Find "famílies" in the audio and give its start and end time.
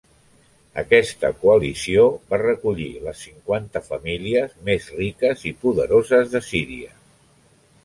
3.91-4.57